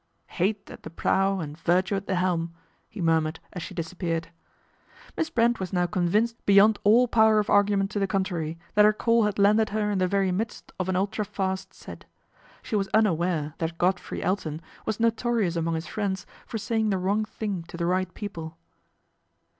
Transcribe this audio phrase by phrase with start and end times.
[0.41, 2.53] "Hate at the prow and virtue at the helm/'
[2.89, 4.29] he murmured as she disappeared.
[5.15, 8.93] Miss Brent was now convinced beyond all power of argument to the contrary that her
[8.93, 12.05] call had landed her in the very midst of an ultra fast set.
[12.63, 17.23] She was unaware that Godfrey Elton was notorious among his friends for saying the wrong
[17.23, 18.57] thing to the right people.